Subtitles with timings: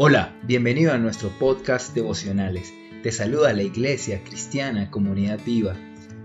[0.00, 2.72] Hola, bienvenido a nuestro podcast devocionales.
[3.02, 5.74] Te saluda la Iglesia Cristiana Comunidad Viva.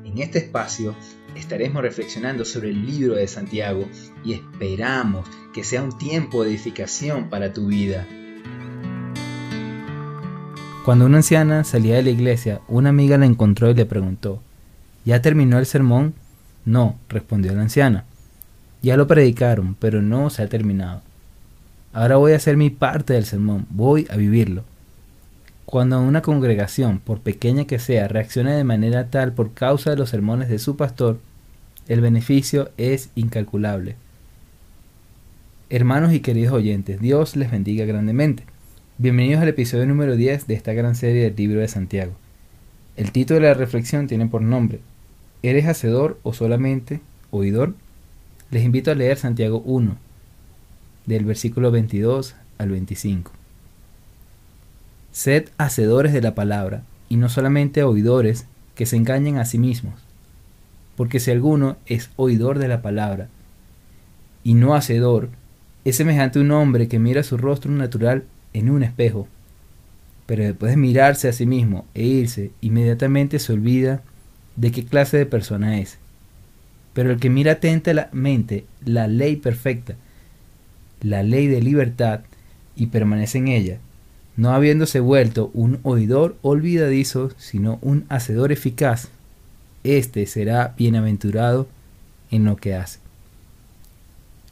[0.06, 0.96] En este espacio
[1.34, 3.88] estaremos reflexionando sobre el libro de Santiago
[4.24, 8.06] y esperamos que sea un tiempo de edificación para tu vida.
[10.86, 14.40] Cuando una anciana salía de la iglesia, una amiga la encontró y le preguntó,
[15.04, 16.14] ¿Ya terminó el sermón?
[16.64, 18.06] No, respondió la anciana.
[18.84, 21.02] Ya lo predicaron, pero no se ha terminado.
[21.96, 24.64] Ahora voy a hacer mi parte del sermón, voy a vivirlo.
[25.66, 30.10] Cuando una congregación, por pequeña que sea, reacciona de manera tal por causa de los
[30.10, 31.20] sermones de su pastor,
[31.88, 33.96] el beneficio es incalculable.
[35.70, 38.44] Hermanos y queridos oyentes, Dios les bendiga grandemente.
[38.98, 42.14] Bienvenidos al episodio número 10 de esta gran serie del libro de Santiago.
[42.96, 44.80] El título de la reflexión tiene por nombre
[45.44, 47.76] ¿Eres hacedor o solamente oidor?
[48.50, 49.96] Les invito a leer Santiago 1,
[51.06, 53.32] del versículo 22 al 25.
[55.12, 59.94] Sed hacedores de la palabra, y no solamente oidores que se engañen a sí mismos,
[60.96, 63.28] porque si alguno es oidor de la palabra
[64.44, 65.30] y no hacedor,
[65.86, 68.24] es semejante a un hombre que mira su rostro natural
[68.54, 69.28] en un espejo,
[70.26, 74.02] pero después de mirarse a sí mismo e irse, inmediatamente se olvida
[74.56, 75.98] de qué clase de persona es.
[76.94, 79.96] Pero el que mira atentamente la ley perfecta,
[81.04, 82.22] la ley de libertad,
[82.76, 83.78] y permanece en ella,
[84.36, 89.10] no habiéndose vuelto un oidor olvidadizo, sino un hacedor eficaz,
[89.84, 91.68] éste será bienaventurado
[92.32, 93.00] en lo que hace.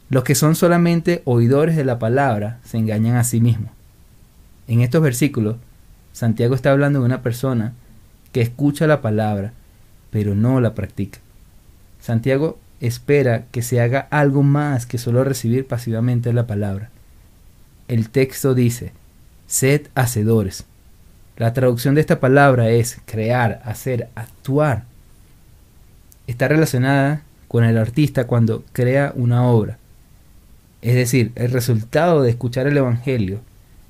[0.08, 3.70] Los que son solamente oidores de la palabra se engañan a sí mismos.
[4.68, 5.56] En estos versículos,
[6.12, 7.72] Santiago está hablando de una persona
[8.30, 9.52] que escucha la palabra,
[10.10, 11.18] pero no la practica.
[12.00, 16.90] Santiago espera que se haga algo más que solo recibir pasivamente la palabra.
[17.86, 18.92] El texto dice,
[19.46, 20.64] sed hacedores.
[21.36, 24.84] La traducción de esta palabra es crear, hacer, actuar.
[26.26, 29.78] Está relacionada con el artista cuando crea una obra.
[30.82, 33.40] Es decir, el resultado de escuchar el Evangelio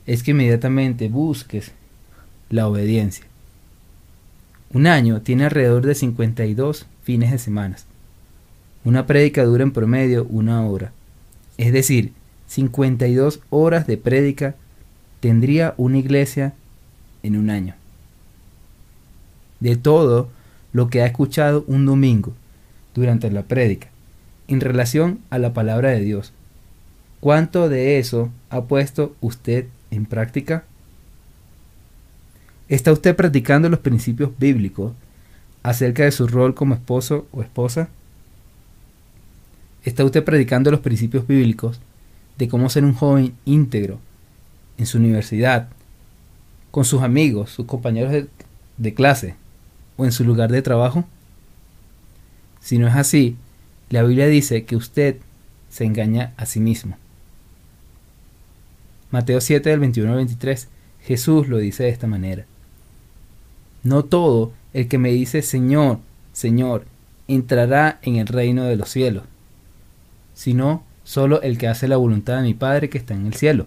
[0.06, 1.72] es que inmediatamente busques
[2.50, 3.24] la obediencia.
[4.74, 7.76] Un año tiene alrededor de 52 fines de semana.
[8.84, 10.92] Una prédica dura en promedio una hora.
[11.56, 12.12] Es decir,
[12.48, 14.56] 52 horas de prédica
[15.20, 16.54] tendría una iglesia
[17.22, 17.74] en un año.
[19.60, 20.28] De todo
[20.72, 22.32] lo que ha escuchado un domingo
[22.94, 23.88] durante la prédica
[24.48, 26.32] en relación a la palabra de Dios,
[27.20, 30.64] ¿cuánto de eso ha puesto usted en práctica?
[32.68, 34.92] ¿Está usted practicando los principios bíblicos
[35.62, 37.88] acerca de su rol como esposo o esposa?
[39.84, 41.80] ¿Está usted predicando los principios bíblicos
[42.38, 43.98] de cómo ser un joven íntegro
[44.78, 45.68] en su universidad,
[46.70, 48.28] con sus amigos, sus compañeros
[48.76, 49.34] de, clase
[49.96, 51.04] o en su lugar de trabajo?
[52.60, 53.36] Si no es así,
[53.90, 55.16] la Biblia dice que usted
[55.68, 56.96] se engaña a sí mismo.
[59.10, 60.68] Mateo 7 del 21 al 23,
[61.02, 62.46] Jesús lo dice de esta manera.
[63.82, 65.98] No todo el que me dice Señor,
[66.32, 66.86] Señor,
[67.26, 69.24] entrará en el reino de los cielos
[70.34, 73.66] sino solo el que hace la voluntad de mi Padre que está en el cielo.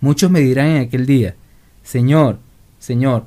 [0.00, 1.34] Muchos me dirán en aquel día,
[1.82, 2.38] Señor,
[2.78, 3.24] Señor,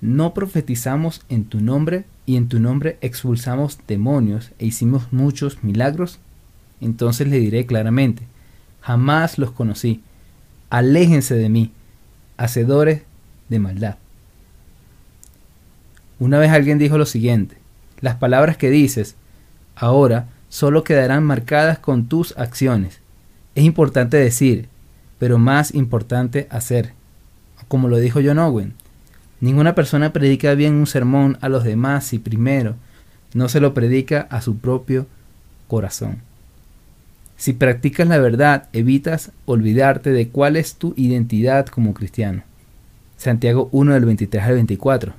[0.00, 6.20] ¿no profetizamos en tu nombre y en tu nombre expulsamos demonios e hicimos muchos milagros?
[6.80, 8.22] Entonces le diré claramente,
[8.80, 10.02] jamás los conocí,
[10.70, 11.72] aléjense de mí,
[12.36, 13.02] hacedores
[13.48, 13.96] de maldad.
[16.18, 17.56] Una vez alguien dijo lo siguiente,
[18.00, 19.16] las palabras que dices
[19.74, 23.00] ahora solo quedarán marcadas con tus acciones.
[23.56, 24.68] Es importante decir,
[25.18, 26.92] pero más importante hacer.
[27.66, 28.74] Como lo dijo John Owen,
[29.40, 32.76] ninguna persona predica bien un sermón a los demás si primero
[33.34, 35.08] no se lo predica a su propio
[35.66, 36.18] corazón.
[37.36, 42.44] Si practicas la verdad, evitas olvidarte de cuál es tu identidad como cristiano.
[43.16, 45.14] Santiago 1 del 23 al 24.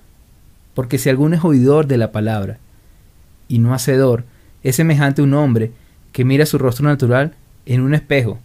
[0.74, 2.58] Porque si alguno es oidor de la palabra
[3.50, 4.24] y no hacedor,
[4.66, 5.72] es semejante a un hombre
[6.12, 7.36] que mira su rostro natural
[7.68, 8.40] en un espejo.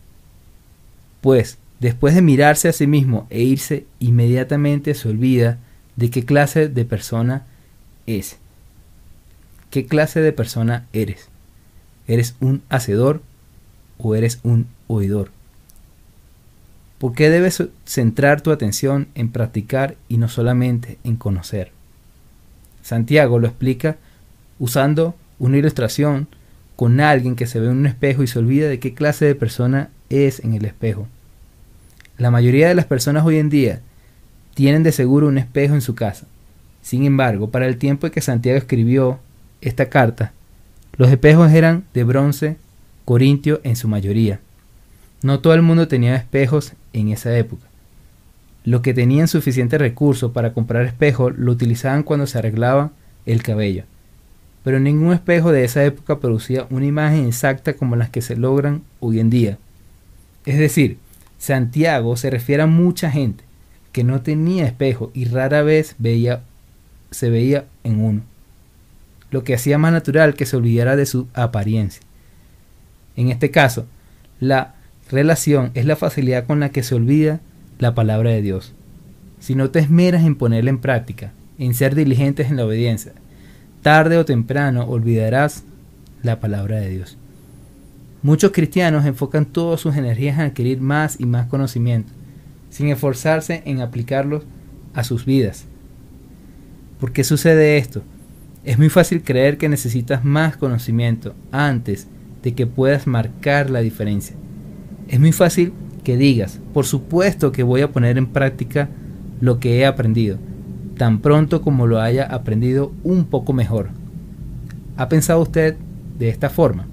[1.22, 5.58] Pues, después de mirarse a sí mismo e irse, inmediatamente se olvida
[5.96, 7.46] de qué clase de persona
[8.06, 8.37] es.
[9.70, 11.31] ¿Qué clase de persona eres?
[12.06, 13.22] ¿Eres un hacedor
[13.96, 15.31] o eres un oidor?
[16.99, 21.72] ¿Por qué debes centrar tu atención en practicar y no solamente en conocer?
[22.82, 23.96] Santiago lo explica
[24.58, 26.28] usando una ilustración
[26.76, 29.34] con alguien que se ve en un espejo y se olvida de qué clase de
[29.34, 31.08] persona es en el espejo.
[32.16, 33.81] La mayoría de las personas hoy en día
[34.54, 36.26] tienen de seguro un espejo en su casa.
[36.82, 39.19] Sin embargo, para el tiempo en que Santiago escribió
[39.60, 40.32] esta carta,
[40.96, 42.56] los espejos eran de bronce
[43.04, 44.40] corintio en su mayoría.
[45.22, 47.66] No todo el mundo tenía espejos en esa época.
[48.64, 52.90] Los que tenían suficiente recursos para comprar espejos lo utilizaban cuando se arreglaba
[53.26, 53.84] el cabello.
[54.62, 58.82] Pero ningún espejo de esa época producía una imagen exacta como las que se logran
[59.00, 59.58] hoy en día.
[60.44, 60.98] Es decir,
[61.38, 63.44] Santiago se refiere a mucha gente
[63.92, 66.42] que no tenía espejo y rara vez veía,
[67.10, 68.22] se veía en uno,
[69.30, 72.02] lo que hacía más natural que se olvidara de su apariencia.
[73.16, 73.86] En este caso,
[74.38, 74.74] la
[75.10, 77.40] relación es la facilidad con la que se olvida
[77.78, 78.74] la palabra de Dios.
[79.40, 83.12] Si no te esmeras en ponerla en práctica, en ser diligentes en la obediencia,
[83.82, 85.65] tarde o temprano olvidarás
[86.23, 87.17] la palabra de Dios.
[88.23, 92.12] Muchos cristianos enfocan todas sus energías en adquirir más y más conocimiento,
[92.69, 94.44] sin esforzarse en aplicarlos
[94.93, 95.65] a sus vidas.
[96.99, 98.03] ¿Por qué sucede esto?
[98.62, 102.09] Es muy fácil creer que necesitas más conocimiento antes
[102.43, 104.37] de que puedas marcar la diferencia.
[105.09, 105.73] Es muy fácil
[106.05, 108.91] que digas, por supuesto que voy a poner en práctica
[109.41, 110.38] lo que he aprendido,
[111.00, 113.88] tan pronto como lo haya aprendido un poco mejor.
[114.99, 115.76] ¿Ha pensado usted
[116.19, 116.88] de esta forma?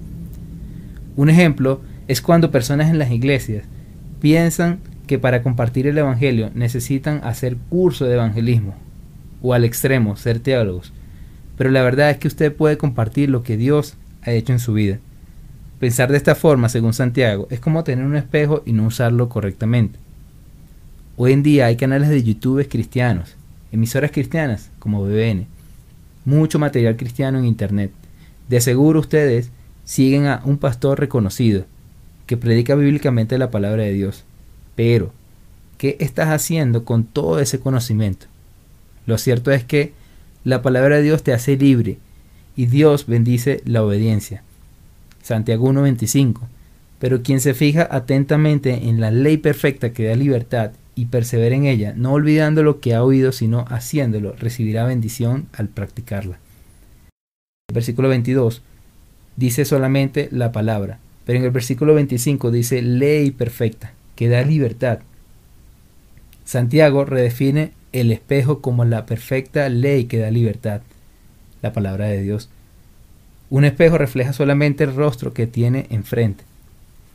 [1.14, 3.64] Un ejemplo es cuando personas en las iglesias
[4.18, 8.76] piensan que para compartir el Evangelio necesitan hacer curso de evangelismo,
[9.42, 10.94] o al extremo, ser teólogos.
[11.58, 14.72] Pero la verdad es que usted puede compartir lo que Dios ha hecho en su
[14.72, 15.00] vida.
[15.80, 19.98] Pensar de esta forma, según Santiago, es como tener un espejo y no usarlo correctamente.
[21.18, 23.36] Hoy en día hay canales de YouTube cristianos,
[23.72, 25.46] emisoras cristianas como BBN,
[26.24, 27.92] mucho material cristiano en Internet.
[28.48, 29.50] De seguro ustedes
[29.84, 31.64] siguen a un pastor reconocido
[32.26, 34.24] que predica bíblicamente la palabra de Dios.
[34.76, 35.12] Pero,
[35.78, 38.26] ¿qué estás haciendo con todo ese conocimiento?
[39.06, 39.92] Lo cierto es que
[40.44, 41.98] la palabra de Dios te hace libre
[42.56, 44.42] y Dios bendice la obediencia.
[45.22, 46.40] Santiago 1.25.
[46.98, 51.64] Pero quien se fija atentamente en la ley perfecta que da libertad y persevera en
[51.64, 56.40] ella, no olvidando lo que ha oído, sino haciéndolo, recibirá bendición al practicarla.
[57.68, 58.62] El versículo 22
[59.36, 64.98] dice solamente la palabra, pero en el versículo 25 dice ley perfecta, que da libertad.
[66.44, 70.80] Santiago redefine el espejo como la perfecta ley que da libertad,
[71.62, 72.50] la palabra de Dios.
[73.50, 76.42] Un espejo refleja solamente el rostro que tiene enfrente,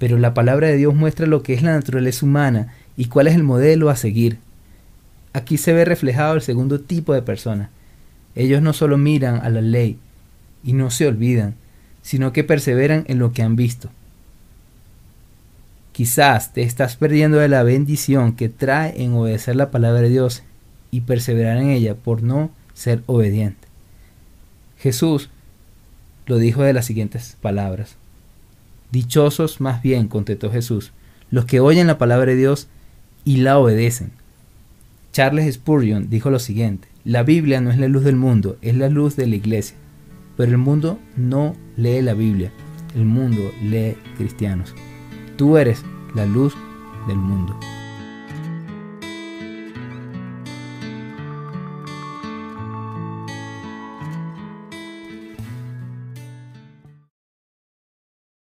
[0.03, 3.35] pero la palabra de Dios muestra lo que es la naturaleza humana y cuál es
[3.35, 4.37] el modelo a seguir.
[5.31, 7.69] Aquí se ve reflejado el segundo tipo de persona.
[8.35, 9.97] Ellos no solo miran a la ley
[10.61, 11.55] y no se olvidan,
[12.01, 13.91] sino que perseveran en lo que han visto.
[15.93, 20.43] Quizás te estás perdiendo de la bendición que trae en obedecer la palabra de Dios
[20.91, 23.69] y perseverar en ella por no ser obediente.
[24.79, 25.29] Jesús
[26.25, 27.95] lo dijo de las siguientes palabras.
[28.93, 30.91] Dichosos más bien, contestó Jesús,
[31.31, 32.67] los que oyen la palabra de Dios
[33.25, 34.11] y la obedecen.
[35.11, 38.89] Charles Spurgeon dijo lo siguiente, la Biblia no es la luz del mundo, es la
[38.89, 39.75] luz de la iglesia.
[40.37, 42.51] Pero el mundo no lee la Biblia,
[42.93, 44.75] el mundo lee cristianos.
[45.37, 46.53] Tú eres la luz
[47.07, 47.59] del mundo.